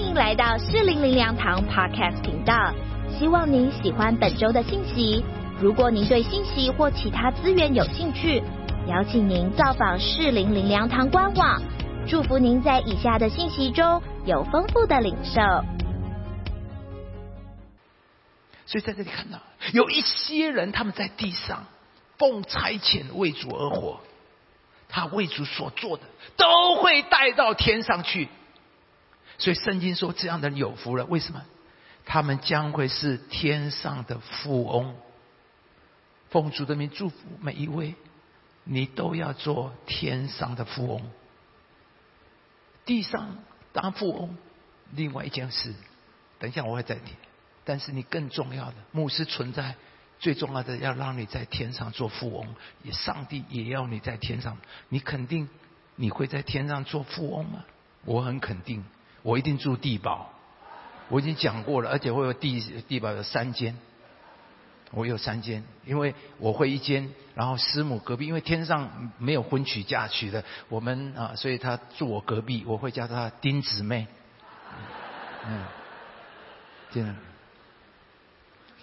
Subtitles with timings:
[0.00, 2.72] 欢迎来到四零零粮堂 Podcast 频道，
[3.18, 5.22] 希望您喜欢本周的信息。
[5.60, 8.42] 如果您对信息或其他资源有兴趣，
[8.88, 11.62] 邀请您造访四零零粮堂官网。
[12.08, 15.38] 祝福您在以下的信息中有丰富的领受。
[18.64, 19.38] 所以在这里看到
[19.74, 21.66] 有一些人，他们在地上
[22.16, 24.00] 奉差遣为主而活，
[24.88, 26.04] 他为主所做的
[26.38, 28.28] 都会带到天上去。
[29.40, 31.04] 所以圣经说，这样的人有福了。
[31.06, 31.42] 为什么？
[32.04, 34.94] 他们将会是天上的富翁。
[36.28, 37.94] 奉主的名祝福每一位，
[38.64, 41.10] 你都要做天上的富翁。
[42.84, 43.38] 地上
[43.72, 44.36] 当富翁，
[44.92, 45.74] 另外一件事，
[46.38, 47.14] 等一下我会再提。
[47.64, 49.74] 但是你更重要的，牧师存在
[50.18, 52.46] 最重要的，要让你在天上做富翁。
[52.82, 55.48] 也上帝也要你在天上，你肯定
[55.96, 57.64] 你会在天上做富翁吗？
[58.04, 58.84] 我很肯定，
[59.22, 60.30] 我一定住地堡。
[61.08, 63.76] 我已经讲过了，而且会有地地堡有三间。
[64.92, 74.08] 我有三间，因为我会一间，然后师母隔壁，因为天上没有婚娶嫁娶的，我们啊，所以她住我隔壁，我会叫她丁姊妹，
[75.46, 75.64] 嗯，
[76.90, 77.14] 这样，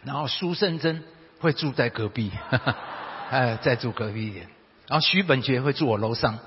[0.06, 1.04] 然后苏胜珍
[1.42, 2.31] 会住在隔壁，
[3.30, 4.48] 哎，再住隔壁一点，
[4.88, 6.39] 然后徐本觉会住我楼上，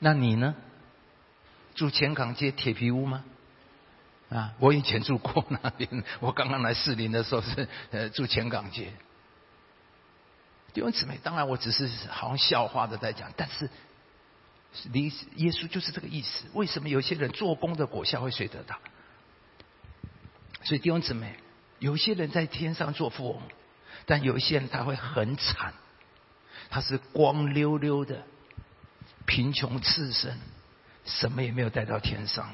[0.00, 0.54] 那你呢？
[1.74, 3.24] 住前港街铁皮屋吗？
[4.30, 6.04] 啊，我以前住过那边。
[6.20, 8.92] 我刚刚来士林的时候是呃住前港街。
[10.72, 13.68] 弟兄姊妹，当然我只是好像笑话的在讲，但是
[14.90, 16.46] 离耶稣就是这个意思。
[16.54, 18.78] 为什么有些人做工的果效会随得到？
[20.64, 21.36] 所以弟兄姊妹，
[21.78, 23.42] 有些人在天上做富翁，
[24.06, 25.74] 但有一些人他会很惨，
[26.70, 28.22] 他是光溜溜的，
[29.26, 30.38] 贫穷赤身，
[31.04, 32.52] 什么也没有带到天上。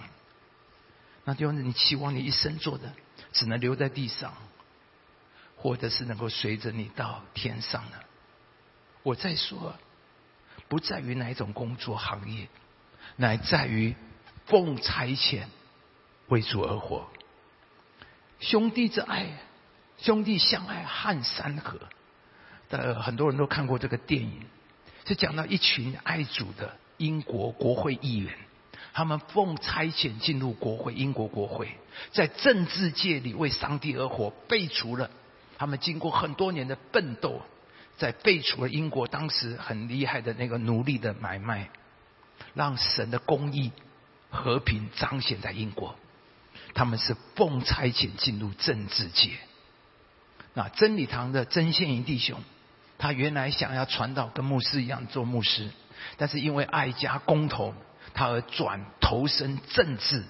[1.25, 2.93] 那就是你期望你一生做的，
[3.33, 4.33] 只能留在地上，
[5.57, 7.99] 或者是能够随着你到天上呢？
[9.03, 9.75] 我再说，
[10.69, 12.49] 不在于哪一种工作行业，
[13.17, 13.95] 乃在于
[14.47, 15.45] 奉差遣
[16.29, 17.09] 为主而活。
[18.41, 19.39] 兄弟之爱，
[19.99, 21.79] 兄弟相爱撼山河。
[22.71, 24.47] 呃，很多人都看过这个电影，
[25.05, 28.35] 是讲到一群爱主的英国国会议员。
[28.93, 31.69] 他们奉差遣进入国会，英国国会，
[32.13, 35.11] 在政治界里为上帝而活，废除了
[35.57, 37.43] 他们经过很多年的奋斗，
[37.97, 41.69] 在废除了英国当时很厉害的那个奴隶的买卖，
[42.55, 43.73] 让神的公义、
[44.31, 45.95] 和平彰显在英国。
[46.75, 49.31] 他们是奉差遣进入政治界。
[50.55, 52.43] 那真理堂的曾宪营弟兄，
[52.99, 55.71] 他原来想要传道，跟牧师一样做牧师，
[56.17, 57.75] 但是因为爱家公投。
[58.19, 60.25] 他而转投身政治，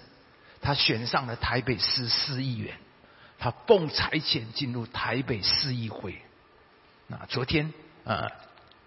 [0.60, 2.76] 他选上了台北市市议员，
[3.38, 6.20] 他奉差遣进入台北市议会。
[7.06, 7.72] 那昨天
[8.04, 8.30] 啊，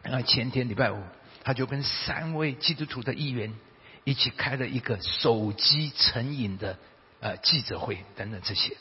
[0.03, 1.01] 那前天礼拜五，
[1.44, 3.56] 他就跟三位基督徒的议员
[4.03, 6.78] 一起开了一个手机成瘾的
[7.22, 8.78] 呃记者会等等这些。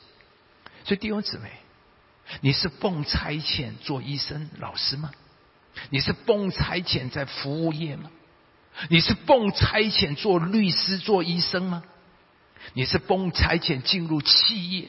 [0.84, 1.50] 所以弟兄姊妹，
[2.42, 5.12] 你是奉差遣做医生、老师吗？
[5.88, 8.10] 你是奉差遣在服务业吗？
[8.88, 11.82] 你是奉差遣做律师、做医生吗？
[12.74, 14.88] 你是奉差遣进入企业，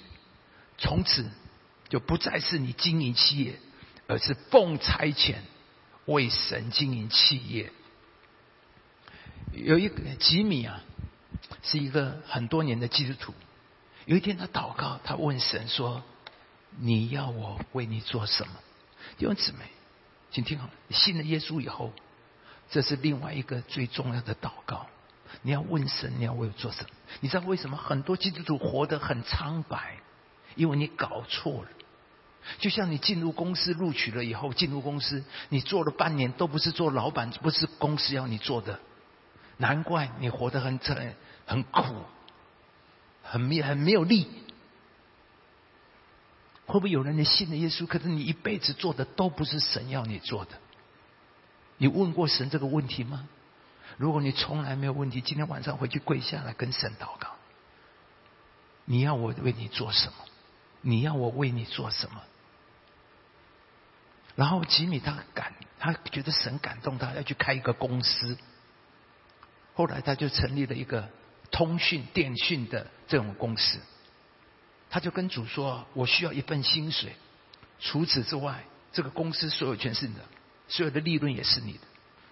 [0.78, 1.30] 从此
[1.90, 3.60] 就不再是你经营企业，
[4.08, 5.36] 而是奉差遣
[6.06, 7.72] 为神经营企业。
[9.52, 10.82] 有一个吉米啊，
[11.64, 13.34] 是一个很多年的基督徒。
[14.06, 16.04] 有一天他祷告，他问神说
[16.80, 18.54] ：“你要我为你做什么？”
[19.18, 19.60] 弟兄姊妹，
[20.32, 21.92] 请听好，信了耶稣以后。
[22.72, 24.88] 这是另外一个最重要的祷告。
[25.44, 26.90] 你要问神，你要为我做什么？
[27.20, 29.98] 你知道为什么很多基督徒活得很苍白？
[30.56, 31.70] 因为你搞错了。
[32.58, 38.80] 就像你进入公司录取了以后，进入公司，你做了半年都不是做老板，不是公司要你做的，
[39.58, 41.16] 难怪你活得很惨、
[41.46, 41.84] 很苦、
[43.22, 44.28] 很没、很没有力。
[46.66, 50.52] 会不会有人你信了耶稣，可是你一辈子做的都不是神要你做的？
[51.82, 53.28] 你问过神这个问题吗？
[53.98, 57.30] 如果你从来没有问题，今天晚上回去跪下来跟神祷告。
[58.86, 60.14] 你要我为你做什么？
[60.82, 62.22] 你要我为你做什么？
[64.36, 68.38] 然后吉米他感，他觉得神感动他，要去开一个公司。
[69.74, 71.10] 后来他就成立了一个
[71.50, 73.80] 通讯电讯的这种公司。
[74.92, 77.16] 他就跟主说：“我需要一份薪水，
[77.80, 80.22] 除此之外，这个公司所有权是你的。”
[80.72, 81.82] 所有的利润也是你的，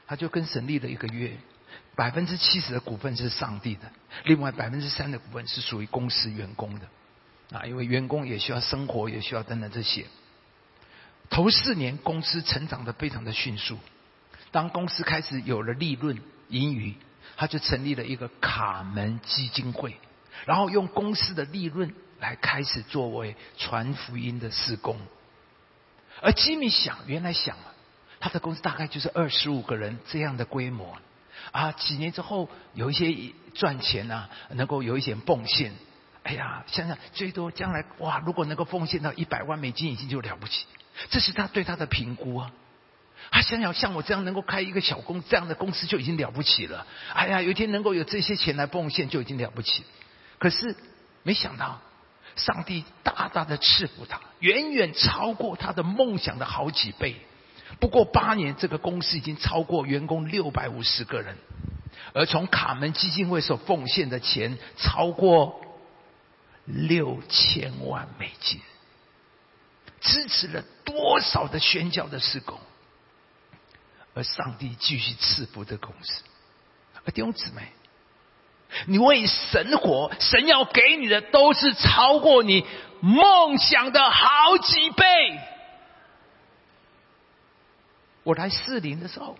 [0.07, 1.37] 他就跟神立了一个约，
[1.93, 3.91] 百分之七十的股份是上帝的，
[4.23, 6.87] 另外百分之三的股份是属于公司员工的，
[7.51, 10.05] 啊，因为员工也需要生活，也需要等等这些。
[11.29, 13.77] 头四年公司成长的非常的迅速，
[14.51, 16.95] 当公司开始有了利润盈余，
[17.35, 19.97] 他就成立了一个卡门基金会，
[20.45, 24.97] 然后用公司的利润来开始作为传福音的施工。
[26.21, 27.57] 而吉米想，原来想，
[28.19, 30.97] 他的公司大概就是二十五个人这样的规模，
[31.51, 35.73] 啊，几年之后有一些赚钱啊，能够有一些奉献，
[36.23, 40.65] 哎呀，想想最多将来哇，如果能够奉献到一百万美金，已经就了不起。
[41.09, 42.51] 这是他对他的评估啊！
[43.31, 46.85] 他想想像我这样能够开一个小公这样的公司就已经了不起了。
[47.13, 49.83] 哎呀，有一天能够有这些钱来奉献就已经了不起。
[50.39, 50.75] 可是
[51.23, 51.79] 没想到，
[52.35, 57.15] 上帝大大的赐福他，远远超过他的梦想的好几倍。
[57.79, 61.37] 不过八年，这个公司已经超过员工六百五十个人，
[62.13, 65.61] 而从卡门基金会所奉献的钱超过
[66.65, 68.59] 六千万美金。
[70.01, 72.57] 支持了多少的宣教的施工，
[74.13, 76.23] 而上帝继续赐福的公司。
[77.05, 77.73] 而弟兄姊妹，
[78.87, 82.65] 你为神活，神要给你的都是超过你
[83.01, 85.05] 梦想的好几倍。
[88.23, 89.37] 我来四零的时候，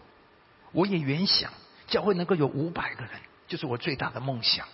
[0.72, 1.52] 我也原想
[1.88, 3.12] 教会能够有五百个人，
[3.48, 4.68] 就是我最大的梦想。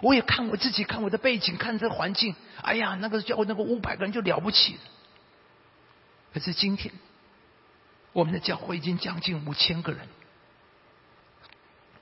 [0.00, 4.80] 我也看我自己，看我的背景，看这环境，哎呀，那个教会那个五百个人就了不起了。
[6.34, 6.92] 可是今天，
[8.12, 10.08] 我们的教会已经将近五千个人，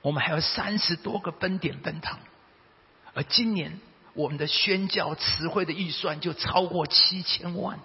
[0.01, 2.17] 我们还有三十多个分点分堂，
[3.13, 3.79] 而今年
[4.13, 7.79] 我们的宣教词汇的预算就超过七千万，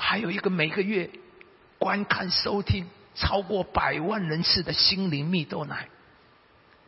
[0.00, 1.10] 还有一个每个月
[1.78, 5.88] 观看收听超过百万人次的心灵蜜豆奶。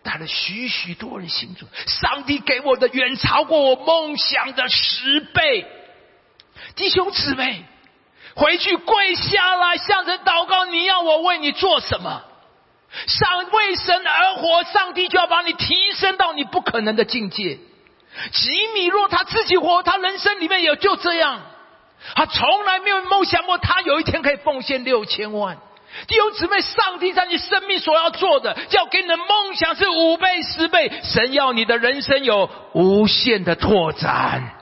[0.02, 5.64] 带了许许多人信主，上帝给我的远超过我梦想的十倍。
[6.74, 7.62] 弟兄姊妹，
[8.34, 12.24] 回去跪下来向神祷告，你要我为你做什么？
[13.06, 17.60] 上为神而活，上帝就要把你提升到你不可能的境界。
[18.32, 21.42] 吉米若他自己活，他人生里面也就这样，
[22.14, 25.58] 他从来没有梦想过他有一天可以奉献六千万。
[26.06, 30.90] 弟兄姊妹，上帝在你生命所要做的，要给你的梦想是五倍、十倍。
[31.02, 34.61] 神要你的人生有无限的拓展。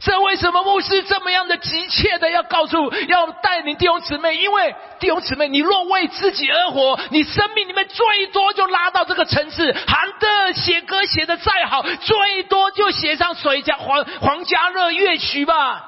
[0.00, 4.34] 这为什么牧师这么样的急切的要告诉、要带领弟兄姊妹？
[4.36, 9.76] 因为弟兄姊妹，你若为自己而活，你生命里面最多就拉到这个层次。
[9.86, 15.86] 韩德写歌写的再好，最多就写上水家黄黄家乐乐曲吧。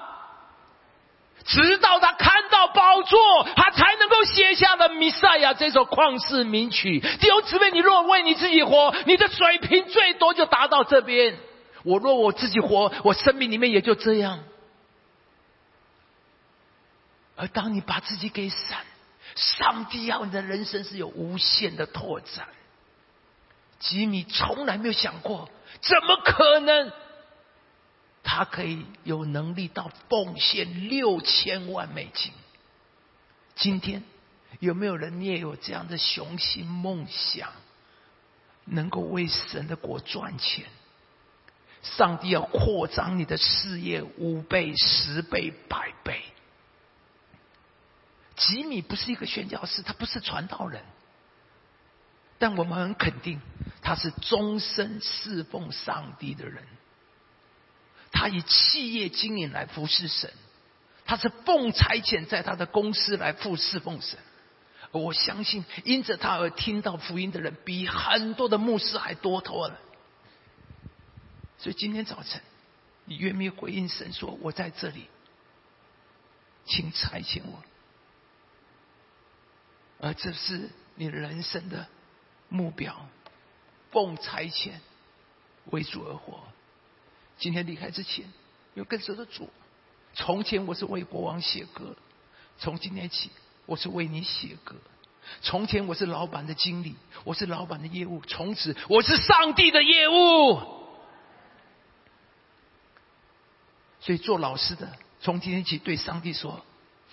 [1.46, 7.00] 直到他看到宝座，他才能够写下了《弥赛亚》这首旷世名曲。
[7.00, 11.34] 弟兄姊妹，你若为你自己活，你的水平最多就达到这边。
[11.84, 14.44] 我若我自己活，我生命里面也就这样。
[17.36, 18.84] 而当你把自己给散，
[19.34, 22.46] 上帝要你的人生是有无限的拓展。
[23.80, 25.48] 吉米从来没有想过，
[25.80, 26.92] 怎么可能？
[28.22, 32.32] 他可以有能力到奉献六千万美金。
[33.56, 34.04] 今天
[34.60, 37.50] 有没有人你也有这样的雄心梦想，
[38.66, 40.66] 能够为神的国赚钱？
[41.82, 46.22] 上帝要扩张你的事业五倍、十倍、百倍。
[48.36, 50.82] 吉米不是一个宣教师，他不是传道人，
[52.38, 53.40] 但我们很肯定
[53.82, 56.62] 他是终身侍奉上帝的人。
[58.10, 60.32] 他以企业经营来服侍神，
[61.04, 64.18] 他是奉差遣在他的公司来服侍奉神。
[64.92, 69.78] 我相信因着他而听到福音的人，比很多的牧师还多多了。
[71.62, 72.42] 所以今天早晨，
[73.04, 75.06] 你愿不愿意回应神说：“我在这里，
[76.64, 77.62] 请差遣我。”
[80.04, 81.86] 而这是你人生的
[82.48, 83.06] 目标，
[83.92, 84.72] 奉差遣
[85.66, 86.40] 为主而活。
[87.38, 88.26] 今天离开之前，
[88.74, 89.48] 有更深的主。
[90.14, 91.94] 从前我是为国王写歌，
[92.58, 93.30] 从今天起，
[93.66, 94.74] 我是为你写歌。
[95.42, 100.81] 从前我是老板的经理，我是老板的业务，从此我是上帝的业务。
[104.02, 104.90] 所以做老师的，
[105.20, 106.62] 从今天起对上帝说：“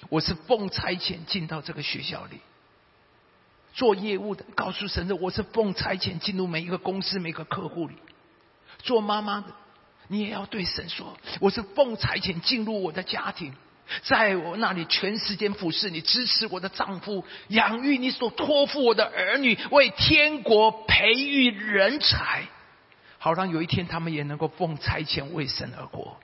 [0.10, 2.40] 我是奉差遣进到这个学校里。”
[3.74, 7.94] 做业务的，告诉神的：“我是奉差遣进入每一个公司、每个客户里。”
[8.84, 9.48] 做妈妈的。
[10.08, 13.54] 你也要对神说：“我是奉差遣进入我的家庭，
[14.02, 22.46] 在我那里全时间服侍你，支持我的丈夫，养育你所托付我的儿女，为天国培育人才，
[23.20, 26.18] 好让有一天他们也能够奉差遣为神而活。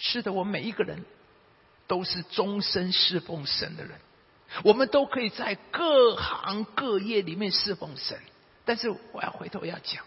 [0.00, 1.04] 是的，我们每一个人
[1.86, 3.92] 都是终身侍奉神的人，
[4.64, 8.18] 我们都可以在各行各业里面侍奉神。
[8.64, 10.02] 但是我要回头要讲，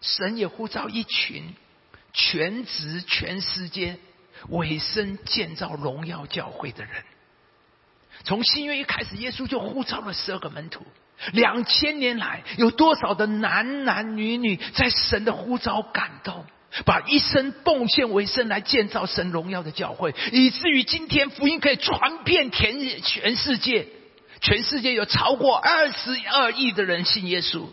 [0.00, 1.54] 神也呼召一群
[2.12, 3.98] 全职全时间。
[4.50, 7.02] 委身建造荣耀教会的人，
[8.22, 10.86] 从新约一开始，耶稣就呼召了十二个门徒。
[11.32, 16.46] 两千年来，有多少的男男女女在神的呼召感动，
[16.84, 23.86] 把一生奉献为生来建造神荣耀的教会，以至于今天福音可以传遍全全世界，
[24.40, 27.66] 全世界有超过二十二亿的人信耶稣。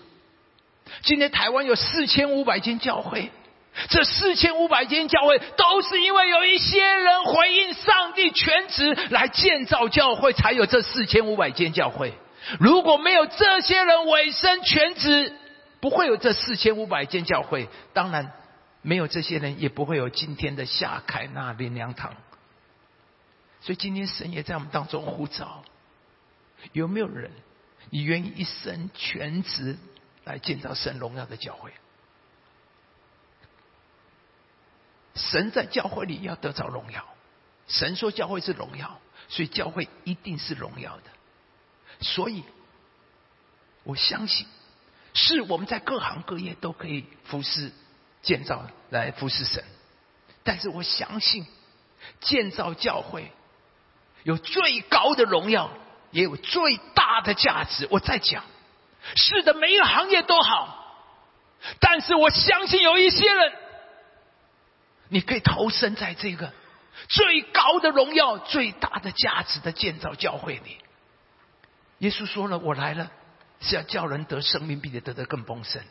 [1.04, 3.32] 今天台湾有四千五百间教会。
[3.90, 12.14] 这四千五百间教会，都是因为有一些人回应上帝全职来建造教会，才有这四千五百间教会。
[12.58, 15.34] 如果没有这些人委身全职，
[15.82, 17.68] 不会有这四千五百间教会。
[17.94, 18.32] 当然，
[18.86, 22.16] 没有这些人，也不会有今天的夏凯纳林良堂。
[23.62, 25.66] 所以今天神也在我们当中呼召：
[26.72, 27.32] 有没有人，
[27.90, 29.80] 你愿意一生全职
[30.24, 31.74] 来建造神荣耀的教会？
[35.16, 37.08] 神在教会里要得着荣耀，
[37.68, 41.04] 神说教会是荣耀，所以教会一定是荣耀的。
[42.02, 42.44] 所以，
[43.82, 44.46] 我相信
[45.16, 47.72] 是我们在各行各业都可以服侍、
[48.26, 49.64] 建造来服侍神。
[50.44, 51.46] 但是我相信，
[52.20, 53.32] 建造教会
[54.24, 55.72] 有最高的荣耀，
[56.12, 57.88] 也有最大的价值。
[57.90, 58.44] 我在讲，
[59.16, 61.08] 是的，每一个行业都好，
[61.80, 63.54] 但是我相信有一些人。
[65.10, 66.52] 你可以投身在这个
[67.08, 70.78] 最高的荣耀、最大的价值的建造教会里。
[72.00, 73.12] 耶稣说了：“我来了，
[73.62, 75.82] 是要叫人得生命，并且得得更丰盛。”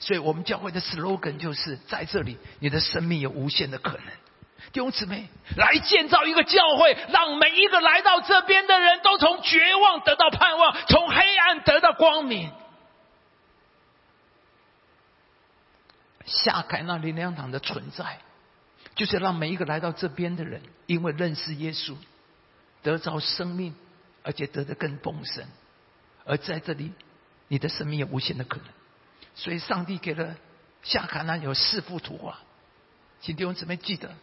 [0.00, 4.06] 所以我们教会的 slogan 就是在这里，你的生命有无限的可能。
[4.72, 12.50] 弟兄姊妹，来建造一个教会，让每一个来到这边的人都从绝望得到盼望，从黑暗得到光明。
[16.24, 18.18] 下凯那灵粮堂的存在。
[18.96, 21.94] 就是让每一个来到这边的人，因为认识耶稣，
[22.82, 23.74] 得着生命，
[24.22, 25.46] 而且得的更丰盛。
[26.26, 26.92] 而在这里，
[27.48, 28.66] 你的生命有无限的可能。
[29.34, 30.36] 所以，上帝给了
[30.82, 32.38] 夏卡南有四幅图画，
[33.20, 34.14] 请弟兄姊妹记得，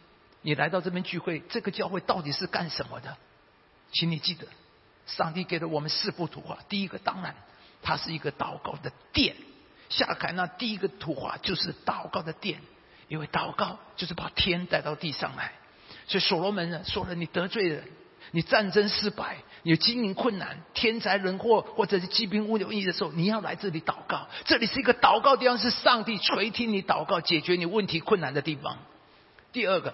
[0.42, 3.18] 你来到这边聚会，这个教会到底是干什么的？
[3.92, 4.48] 请你记得，
[5.06, 6.60] 上帝给了我们四幅图画。
[6.70, 7.36] 第一个，当然，
[7.82, 9.36] 它是一个祷告的殿。
[9.90, 12.60] 夏凯那第一个图画就是祷告的殿。
[13.10, 15.54] 因为祷告就是把天带到地上来，
[16.08, 17.86] 所以所罗门呢说了：“你得罪人，
[18.32, 19.38] 你战争失败，
[19.68, 24.26] 你经营困难，天灾人祸或者是疾病物流疫的时候，你要来这里祷告。
[24.46, 28.78] 这里是一个祷告地方，是上帝垂听你祷告、解决你问题困难的地方。
[29.52, 29.94] 第二个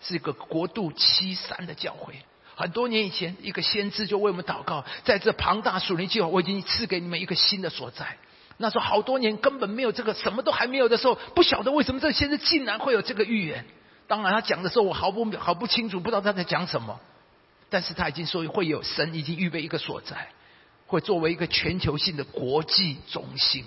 [0.00, 2.14] 是一个国度七三的教会。
[2.54, 8.18] 很多年以前，一个先知就为我们祷告，在这庞大属灵计划，我已经赐给你们一个新的所在。”
[8.58, 13.64] 那时候好多年根本没有这个，什么都还没有的时候，不晓得为什么这先知竟然会有这个预言。
[14.06, 17.00] 当然他讲的时候我毫不毫不清楚，不知道他在讲什么。
[17.72, 20.28] 但是他已经说会有神已经预备一个所在，
[20.86, 23.64] 会作为一个全球性的国际中心。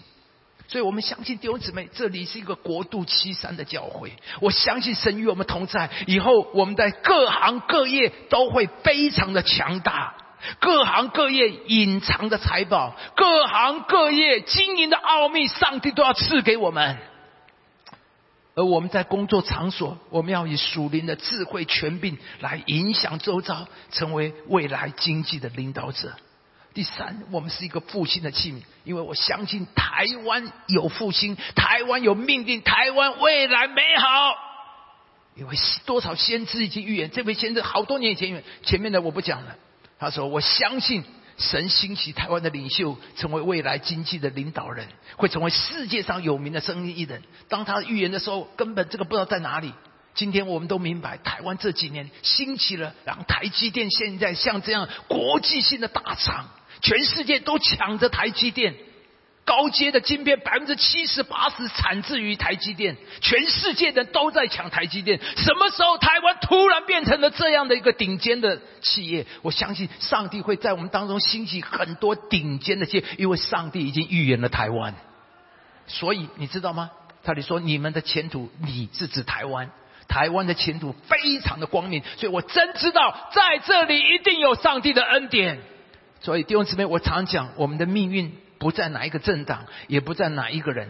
[0.67, 4.13] 所以我们相信弟兄姊妹，这里是一个国度七山的教会。
[4.41, 10.15] 我相信神与我们同在，以后我们在各行各业都会非常的强大。
[10.59, 16.97] 各行各业隐藏的财宝，各行各业经营的奥秘，上帝都要赐给我们。
[18.55, 26.13] 而我们在工作场所，我们要以属灵的智慧权柄来影响周遭，成为未来经济的领导者。
[26.73, 34.35] 第三，我们是一个复兴的器皿，因为我相信台湾有复兴，台湾有命定，台湾未来美好。
[35.35, 39.55] 因为多少先知已经预言，这位先知好多年以前预言，前面的我不讲了。
[39.99, 41.03] 他说：“我相信
[41.37, 44.87] 神兴起台湾的领袖，成为未来经济的领导人，
[45.17, 47.21] 会成为世界上有名的生意人。
[47.49, 49.73] 当他预言的时候，根本这个不知道在哪里。
[50.13, 56.49] 今天我们都明白，台湾这几年兴起了，让台积电现在像这样国际性的大厂，
[56.81, 58.75] 全世界都抢着台积电。”
[59.45, 65.19] 高阶的晶片百分之七十八十产自于台积电，全世界的都在抢台积电。
[65.37, 69.25] 什么时候台湾突然变成了这样的一个顶尖的企业？
[69.43, 74.95] 我相信上帝会在我们当中兴起很多顶尖的企业，因为上帝已经预言了台湾。
[75.87, 76.89] 所以你知道吗？
[77.23, 79.69] 他里说你们的前途，你是指台湾，
[80.07, 85.59] 台湾的前途非常的光明，所以我真知道在这里一定有上帝的恩典。
[86.21, 90.89] 所以弟兄姊妹，我常讲，我们的命运不在哪一个政党，也不在哪一个人，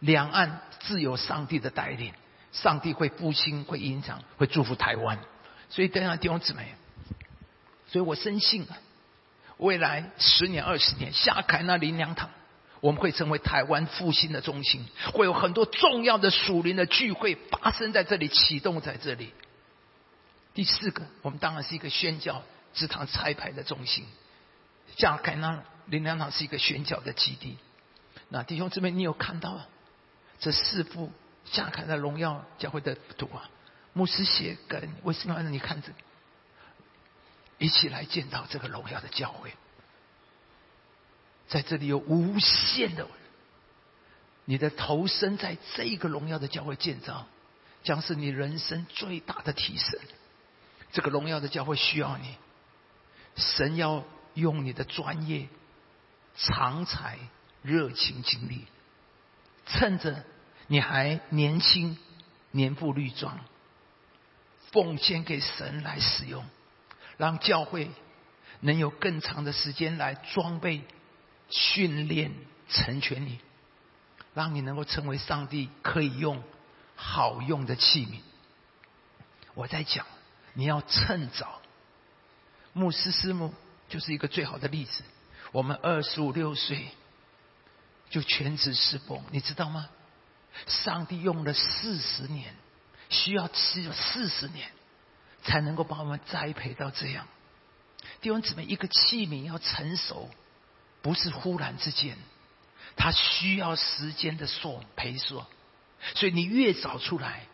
[0.00, 2.12] 两岸自有上帝的带领，
[2.52, 5.18] 上帝会复兴，会影响，会祝福台湾。
[5.68, 6.74] 所以，弟兄姊妹，
[7.88, 8.76] 所以我深信啊，
[9.56, 12.30] 未来十年、二十年，下凯那林良堂。
[12.80, 19.32] 我们会成为台湾复兴的中心，会有很多重要的属灵的聚会发生在这里，启动在这里。
[20.54, 22.42] 第四个，我们当然是一个宣教
[22.74, 24.04] 之堂拆牌的中心，
[24.98, 27.58] 下凯纳林良堂是一个宣教的基地。
[28.28, 29.60] 那弟兄姊妹，你有看到
[30.38, 31.12] 这四幅
[31.44, 33.48] 下凯的荣耀教会的图啊？
[33.92, 35.90] 牧师写给为什么让你看着？
[37.58, 39.54] 一起来见到这个荣耀的教会。
[41.48, 43.06] 在这里有无限的，
[44.44, 47.26] 你的投身在这个荣耀的教会建造，
[47.84, 49.98] 将是你人生最大的提升。
[50.92, 52.36] 这个荣耀的教会需要你，
[53.36, 55.48] 神要用你的专业、
[56.36, 57.18] 长才、
[57.62, 58.66] 热情、精力，
[59.66, 60.24] 趁着
[60.66, 61.98] 你还年轻、
[62.50, 63.38] 年富力壮，
[64.72, 66.44] 奉献给神来使用，
[67.16, 67.90] 让教会
[68.60, 70.84] 能有更长的时间来装备。
[71.48, 72.34] 训练
[72.68, 73.38] 成全你，
[74.34, 76.42] 让你能够成为上帝可以用、
[76.96, 78.18] 好用的器皿。
[79.54, 80.04] 我在讲，
[80.54, 81.62] 你要趁早。
[82.72, 83.54] 牧师师母
[83.88, 85.04] 就是一个最好的例子。
[85.56, 86.86] 我们二十五六岁
[88.10, 89.88] 就全职侍奉，你知道吗？
[90.66, 92.54] 上帝用了四十年，
[93.08, 94.70] 需要七四十年
[95.44, 97.26] 才能够把我们栽培到这样。
[98.20, 100.28] 弟兄姊妹，一个器皿要成熟。
[101.00, 102.18] 不是忽然之间，
[102.94, 105.46] 他需要时间的索培塑，
[106.16, 107.46] 所以你越早出来，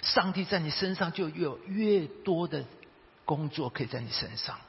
[0.00, 2.64] 上帝在你身上就有越多的
[3.24, 4.60] 工作可以在你身上，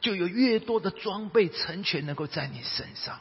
[0.00, 3.20] 就有越多的装备成全能够在你身上。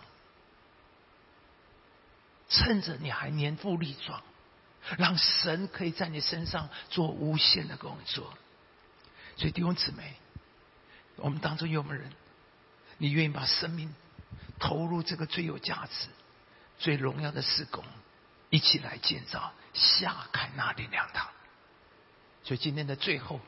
[2.49, 4.23] 趁着你还年富力壮，
[4.97, 8.33] 让神可以在你身上做无限的工作。
[9.35, 10.15] 所以弟兄姊妹，
[11.17, 12.11] 我们当中有没有人，
[12.97, 13.93] 你愿意把生命？
[14.59, 16.07] 投入这个最有价值、
[16.79, 17.83] 最荣耀的施工，
[18.49, 21.27] 一起来建造下开那里两堂。
[22.43, 23.39] 所以今天的最后，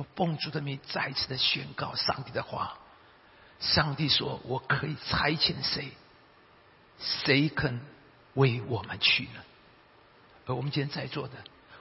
[0.00, 2.78] 我奉主的名再次的宣告上帝的话：
[3.58, 5.90] 上帝说我可以差遣谁，
[6.98, 7.82] 谁肯
[8.32, 9.44] 为我们去呢？
[10.46, 11.34] 而我们今天在座的，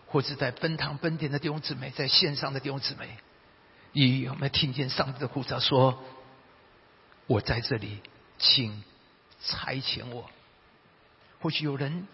[0.08, 3.17] 或者在奔堂奔点的弟兄姊妹，在线上的弟兄姊妹，
[3.93, 5.62] 你有没有听见上帝的呼召？
[5.62, 6.03] 说
[7.25, 8.01] 我在这里。
[8.41, 8.84] 请
[9.41, 10.32] 差遣我。
[11.41, 12.08] 或许有人，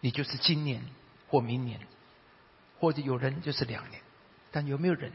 [0.00, 0.84] 你就是今年
[1.28, 1.80] 或明年，
[2.78, 4.02] 或者有人就是两年。
[4.50, 5.10] 但有没有人，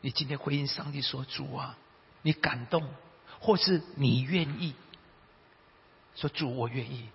[0.00, 1.76] 你今天回应上帝说：“主啊，
[2.22, 2.88] 你感动，
[3.40, 4.74] 或是你愿意
[6.14, 7.08] 说主，我愿意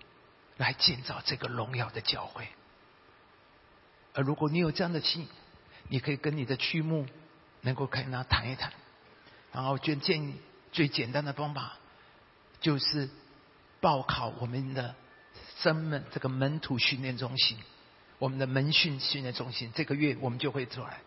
[0.56, 2.48] 来建造这个荣耀的教会。”
[4.14, 5.26] 而如果你有这样的心，
[5.88, 7.06] 你可以跟你的区牧
[7.62, 8.72] 能够跟他谈一谈，
[9.52, 10.36] 然后就建议
[10.72, 11.78] 最简单的方法。
[12.60, 13.10] 就是
[13.80, 14.94] 报考我们的
[15.58, 17.58] 生门这个门徒训练中心，
[18.20, 21.00] 我们的门训训练中心，这个月我们就会出来。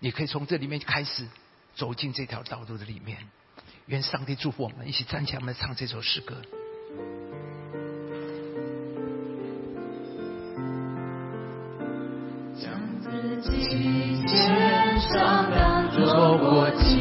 [0.00, 1.26] 你可以从这里面开始
[1.74, 3.18] 走进这条道路的里面。
[3.86, 6.36] 愿上帝祝福我们，一起站起来，我们唱这首诗歌。
[12.60, 17.00] 将自己献上，当作我祭，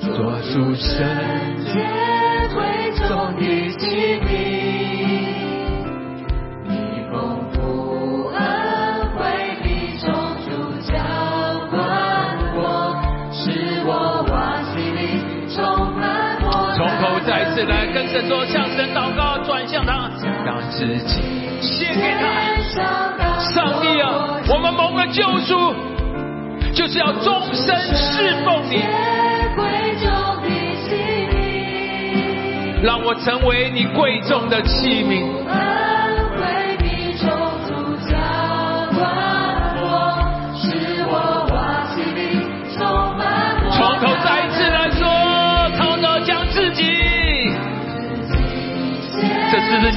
[0.00, 0.74] 做主
[17.54, 17.64] 是。
[17.64, 20.10] 来跟神说，向神祷告，转向他，
[20.44, 21.22] 让自己
[21.60, 22.52] 献给他。
[23.54, 25.74] 上帝啊，我们蒙了救赎，
[26.74, 28.82] 就是要终身侍奉你。
[32.82, 35.91] 让我成为你贵重的器皿。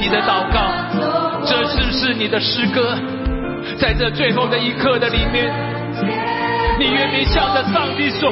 [0.06, 0.70] 你的祷告，
[1.44, 2.96] 这是不是你的诗歌？
[3.76, 5.52] 在这最后的一刻的里面，
[6.78, 8.30] 你愿意向着上帝说：“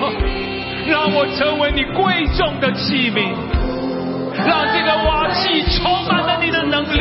[0.86, 3.34] 让我成为你贵重的器皿，
[4.46, 7.00] 让这个瓦器充满了你的能力。”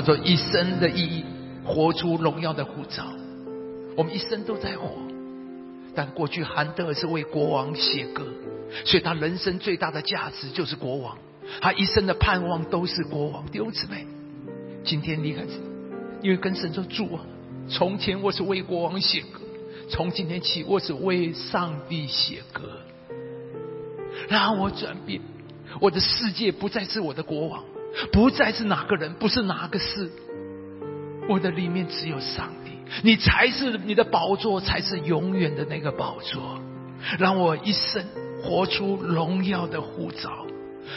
[0.00, 1.24] 他说一生的意义，
[1.62, 3.04] 活出荣耀的护照。
[3.98, 4.92] 我们一生都在活，
[5.94, 8.26] 但过去韩德尔是为国王写歌，
[8.86, 11.18] 所以他人生最大的价值就是国王。
[11.60, 13.44] 他一生的盼望都是国王。
[13.50, 14.06] 弟兄姊妹，
[14.82, 15.42] 今天离开，
[16.22, 17.20] 因为跟神说主啊，
[17.68, 19.40] 从前我是为国王写歌，
[19.90, 22.62] 从今天起我是为上帝写歌，
[24.30, 25.20] 让我转变，
[25.78, 27.62] 我的世界不再是我的国王，
[28.12, 30.10] 不再是哪个人，不是哪个事，
[31.28, 32.72] 我的里面只有上帝，
[33.02, 36.60] 你才是你的宝座，才是永远的那个宝座，
[37.18, 38.04] 让我一生
[38.42, 40.46] 活出荣耀的护照。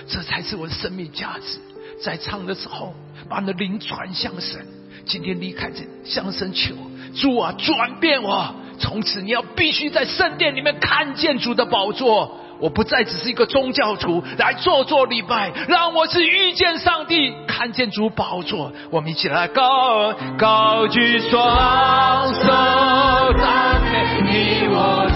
[0.07, 1.59] 这才是我生命价值。
[2.01, 2.95] 在唱的时候，
[3.29, 4.65] 把你的灵传向神。
[5.05, 6.73] 今天离开这，向神求
[7.15, 8.55] 主啊，转变我。
[8.79, 12.39] 从此你要必须在圣殿里面看见主的宝座。
[12.59, 18.71] 我不再只是一个宗教徒来做做礼拜，让我是遇见上帝，看见主宝座。
[18.89, 22.43] 我们一起来高高举双手，
[23.33, 25.07] 赞美你我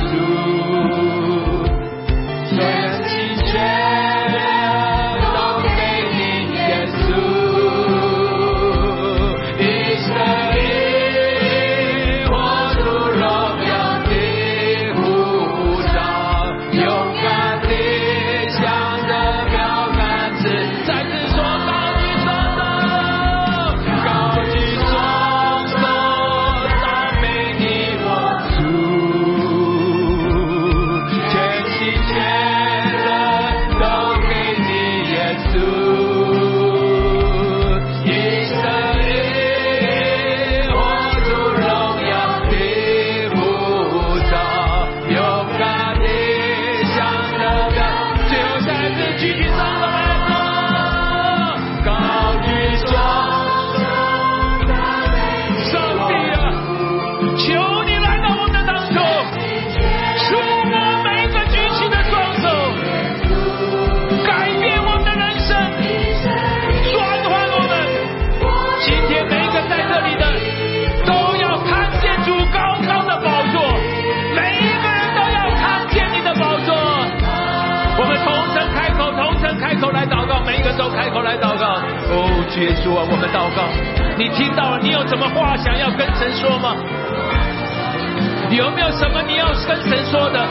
[89.07, 90.45] 什么你要跟神说的？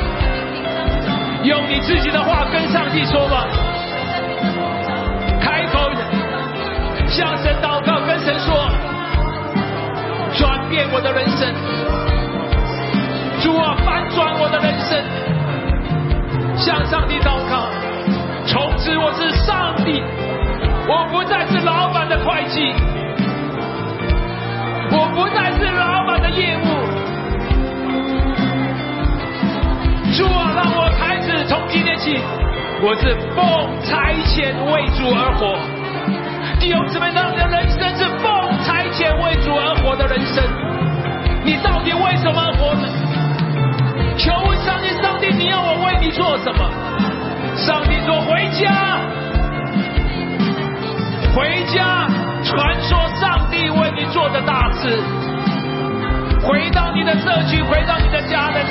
[1.45, 3.47] 用你自己的话跟上帝说吧。
[5.39, 5.91] 开口
[7.07, 8.71] 向神祷告，跟神说，
[10.39, 11.53] 转变我的人生。
[13.43, 15.05] 主啊，翻转我的人生。
[16.57, 17.69] 向上帝祷告，
[18.47, 20.03] 从此我是上帝。
[20.89, 22.73] 我不再是老板的会计，
[24.93, 26.76] 我不再是老板的业务。
[31.97, 32.21] 从今天起，
[32.83, 33.41] 我是奉
[33.83, 35.57] 差遣为主而活。
[36.61, 38.31] 弟兄姊妹，让你的人生是奉
[38.65, 40.45] 差遣为主而活的人生。
[41.45, 42.89] 你到底为什么活呢？
[44.19, 46.71] 求问上帝，上帝，你要我为你做什么？
[47.57, 49.01] 上帝说：回家。
[51.35, 52.09] 回家
[52.43, 54.89] 传说上帝为你做的大事，
[56.43, 58.65] 回到你的社区，回到你的家人，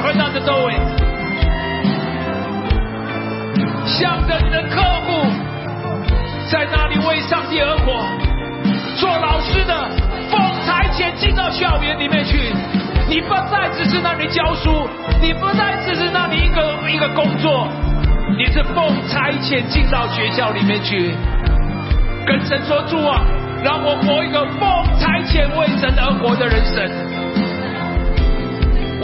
[11.57, 12.51] 校园里面去，
[13.07, 14.89] 你不再只是那里教书，
[15.21, 17.67] 你不再只是那里一个一个工作，
[18.37, 21.13] 你是奉差遣进到学校里面去。
[22.27, 23.23] 跟神说主啊，
[23.63, 24.59] 让我活一个奉
[24.99, 26.83] 差遣为神而活的人生，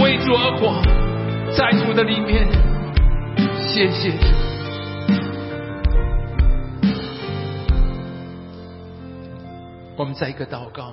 [0.03, 0.81] 为主而活，
[1.55, 2.45] 在主的里面，
[3.69, 4.11] 谢谢。
[9.95, 10.91] 我们在一个祷告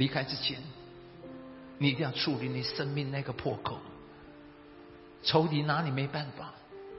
[0.00, 0.58] 离开之前，
[1.76, 3.78] 你一定要处理你生命那个破口。
[5.22, 6.54] 仇敌拿你没办法，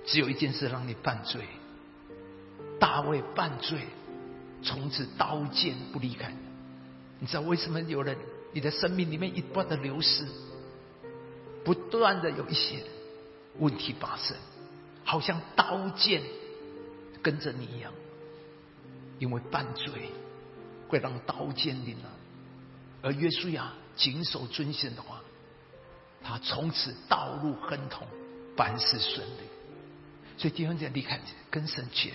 [0.05, 1.41] 只有一件事让你犯罪。
[2.79, 3.79] 大卫犯罪。
[4.63, 6.31] 从此刀剑不离开，
[7.17, 8.15] 你知道为什么有人
[8.53, 10.23] 你的生命里面一断的流失，
[11.65, 12.83] 不断的有一些
[13.57, 14.37] 问题发生，
[15.03, 16.21] 好像刀剑
[17.23, 17.91] 跟着你一样，
[19.17, 19.91] 因为犯罪
[20.87, 22.11] 会让刀剑临了，
[23.01, 25.21] 而约书亚谨守遵宪的话，
[26.23, 28.07] 他从此道路亨通，
[28.55, 29.43] 凡事顺利。
[30.37, 32.13] 所以弟兄姐妹离开跟神前。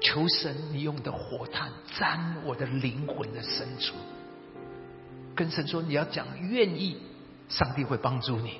[0.00, 3.94] 求神，你用的火炭沾我的灵魂的深处。
[5.34, 6.98] 跟神说，你要讲愿意，
[7.48, 8.58] 上帝会帮助你。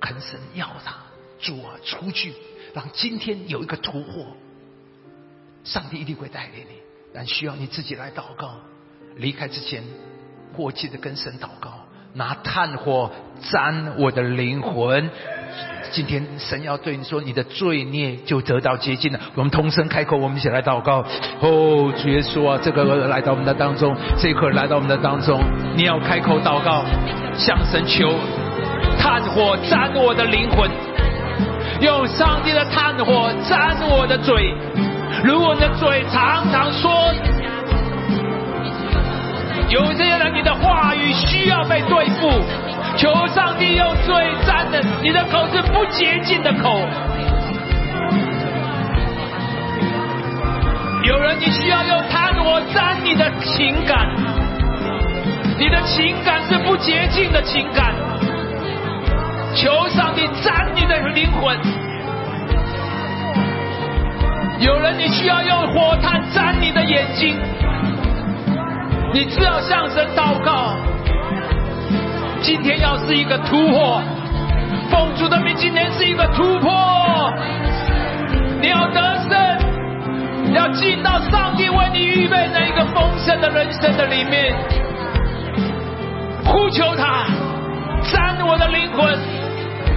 [0.00, 0.96] 恳神要他
[1.40, 2.34] 主啊，出去，
[2.74, 4.36] 让今天有一个突破。
[5.64, 6.76] 上帝一定会带领你，
[7.12, 8.60] 但需要你自己来祷告。
[9.16, 9.82] 离开之前，
[10.58, 11.70] 迫切的跟神祷告，
[12.14, 13.08] 拿炭火
[13.48, 15.08] 沾我的灵魂。
[15.92, 19.20] 今天神要对你说，你的罪孽就得到洁净了。
[19.36, 21.04] 我们同声开口，我们一起来祷告。
[21.38, 25.40] 哦，主耶稣啊，这个来到我们的当中，这一刻来到我们的当中，
[25.76, 26.84] 你要开口祷告，
[27.36, 28.12] 向神求
[28.98, 30.68] 炭火沾我的灵魂，
[31.80, 34.52] 用上帝的炭火沾我的嘴。
[35.22, 36.90] 如果你的嘴常常说，
[39.70, 42.30] 有些人你的话语需要被对付，
[42.96, 44.14] 求上帝用嘴
[44.46, 46.80] 沾的，你的口是不洁净的口。
[51.04, 54.08] 有人你需要用炭火沾你的情感，
[55.58, 57.94] 你的情感是不洁净的情感，
[59.54, 61.56] 求上帝沾你的灵魂。
[64.60, 67.36] 有人，你需要用火炭沾你的眼睛，
[69.12, 70.74] 你只要向神祷告。
[72.40, 74.00] 今天要是一个突破，
[74.90, 77.32] 奉主的名，今天是一个突破。
[78.60, 84.54] 你要得胜，要进到上帝为你预备那一个丰盛的人生的里面，
[86.44, 87.24] 呼求他，
[88.12, 89.18] 沾我的灵魂。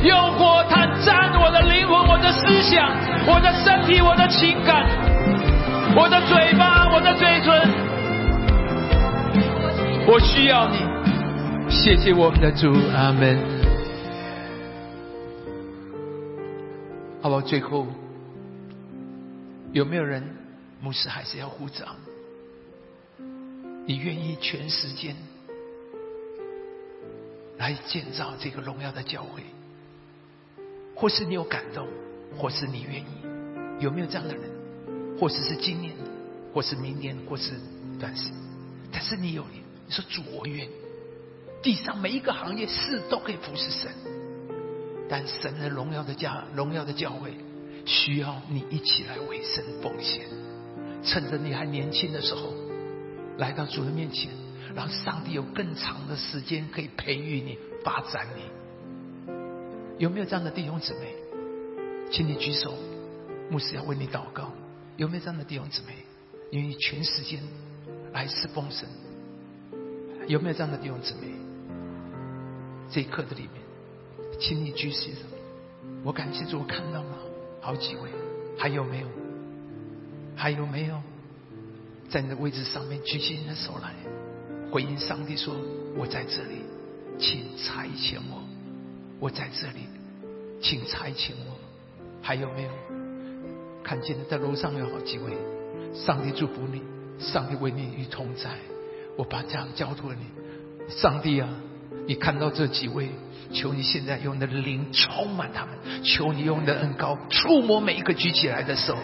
[0.03, 2.89] 用火炭沾我的灵魂，我的思想，
[3.27, 4.83] 我的身体，我的情感，
[5.95, 7.53] 我的嘴巴，我的嘴唇，
[10.13, 10.77] 我需要你。
[11.71, 13.39] 谢谢我们的主，阿门。
[17.21, 17.39] 好不好？
[17.39, 17.87] 最后
[19.71, 20.21] 有没有人？
[20.81, 21.95] 牧师还是要护长？
[23.85, 25.15] 你愿意全时间
[27.57, 29.41] 来建造这个荣耀的教会？
[30.93, 31.87] 或是你有感动，
[32.37, 33.05] 或是你愿意，
[33.79, 34.43] 有没有这样的人？
[35.17, 35.95] 或是是今年，
[36.53, 37.53] 或是明年，或是
[37.97, 38.29] 短时，
[38.91, 39.60] 但是你有你，
[39.91, 40.69] 你说主我愿。
[41.61, 43.91] 地上每一个行业事都可以服侍神，
[45.09, 47.33] 但神的荣耀的家，荣耀的教会，
[47.85, 50.25] 需要你一起来为神奉献。
[51.03, 52.53] 趁着你还年轻的时候，
[53.37, 54.31] 来到主的面前，
[54.73, 59.33] 让上帝有更长的时间可以培育你、发展你。
[59.97, 61.13] 有没有这样的弟兄姊妹？
[62.09, 62.73] 请你举手，
[63.49, 64.53] 牧师要为你祷告。
[64.95, 65.97] 有没有这样的弟兄姊妹？
[66.51, 67.43] 愿意全时间
[68.13, 68.87] 来侍奉神？
[70.27, 71.31] 有没有这样的弟兄姊妹？
[72.89, 73.61] 这一刻的里面，
[74.39, 75.19] 请你举起手。
[76.03, 77.17] 我感谢主，我看到了
[77.59, 78.09] 好几位。
[78.57, 79.07] 还有没有？
[80.35, 81.01] 还有没有？
[82.09, 83.93] 在你的位置上面举起你的手来，
[84.69, 85.55] 回应上帝说
[85.97, 86.63] ：“我在这里，
[87.17, 88.43] 请差遣我。”
[89.19, 89.87] 我在这里，
[90.61, 91.57] 请差遣我。
[92.21, 92.71] 还有没有
[93.83, 95.33] 看见在楼上有好几位？
[95.93, 96.81] 上帝祝福你，
[97.19, 98.57] 上帝为你与同在。
[99.17, 100.21] 我把这样交托你，
[100.89, 101.47] 上帝啊，
[102.07, 103.09] 你看到这几位，
[103.53, 108.97] 求你现在用你的灵充满他们，求你用你的恩高触摸每一个举起来的手。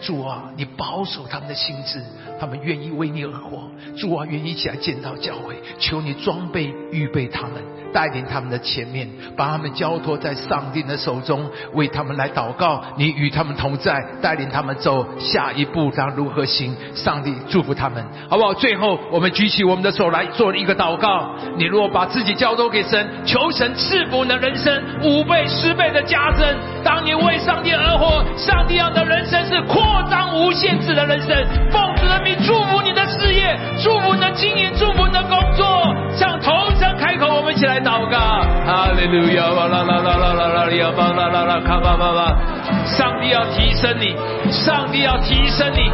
[0.00, 2.00] 主啊，你保守他们的心智，
[2.40, 3.70] 他们愿意为你而活。
[3.96, 7.54] 主啊，愿意一起来见到教会，求你装备预备他们。
[7.90, 12.84] 带领他们的前面，把他们交托在上帝的手中，为他们来祷告。
[12.98, 16.76] 你与他们同在，带领他们走下一步，当如何行？
[16.94, 18.52] 上帝祝福他们，好不好？
[18.52, 21.34] 最后，我们举起我们的手来做一个祷告。
[21.56, 26.46] 你如果把自己交托给神，求神赐福你的人生五倍、十倍的加增。
[26.84, 31.34] 当你为上帝而活，上帝要的人生是扩张无限制的人生。
[31.70, 35.94] 奉人民祝福你的事业，祝福你的经营，祝福你的工作。
[36.16, 37.78] 向同声开口，我们一起来。
[37.78, 38.18] 祷告，
[38.66, 39.46] 哈利路亚！
[39.46, 40.90] 啦啦啦啦啦啦呀！
[40.90, 41.60] 吧啦啦啦！
[41.64, 42.36] 看吧吧吧！
[42.84, 44.16] 上帝要提升你，
[44.50, 45.90] 上帝要提升你，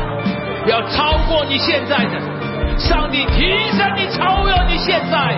[0.67, 2.19] 要超过你现在的。
[2.79, 5.37] 上帝提升你，超越你现在，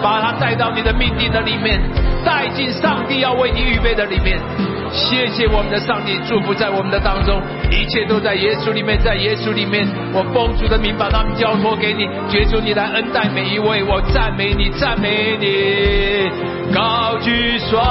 [0.00, 1.80] 把他带到你的命定的里面，
[2.24, 4.38] 带进上帝要为你预备的里面。
[4.94, 16.30] 谢谢我们的上帝祝福在我们的当中，一切都在耶稣里面，在耶稣里面，我奉主的名把他们交托给你，绝求你来恩待每一位，我赞美你，赞美你，
[16.72, 17.82] 高举双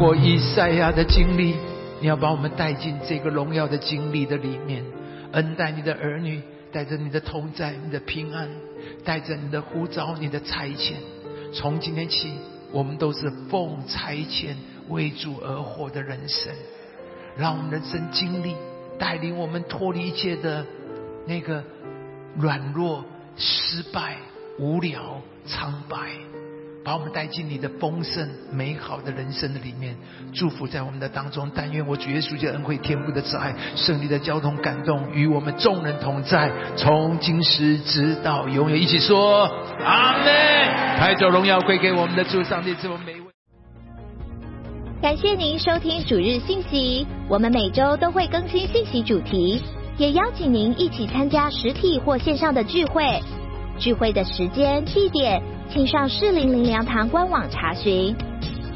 [0.00, 1.54] 过以赛亚的经历，
[2.00, 4.82] 你要把我们带进这个荣耀的经历的里面，
[5.32, 6.40] 恩待你的儿女，
[6.72, 8.48] 带着你的同在、你的平安，
[9.04, 10.94] 带着你的呼召、你的差遣。
[11.52, 12.32] 从今天起，
[12.72, 14.54] 我们都是奉差遣
[14.88, 16.50] 为主而活的人生，
[17.36, 18.54] 让我们人生经历
[18.98, 20.64] 带领我们脱离一切的
[21.26, 21.62] 那个
[22.38, 23.04] 软弱、
[23.36, 24.16] 失败、
[24.58, 26.29] 无聊、苍白。
[26.82, 29.96] 把我们带进你的丰盛美好的人生的里面，
[30.32, 31.50] 祝福在我们的当中。
[31.54, 38.80] 但愿我主耶稣基督恩惠、天父的慈爱、胜利的交通感动与我们众人同在，从今时直到永远。
[38.80, 39.44] 一起说
[39.84, 40.30] 阿门。
[40.98, 43.14] 抬走荣耀归给我们的主上帝，这么美。
[45.02, 49.62] 感谢您收听主日信息，我们每周都会更新信息主题，
[49.96, 53.18] 也邀请您一起参加实体或线上的聚会。
[53.80, 55.42] 聚会的时间、地点。
[55.72, 58.14] 请上适龄零粮堂官网查询。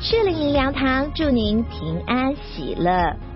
[0.00, 3.33] 适龄零粮堂祝您平安喜乐。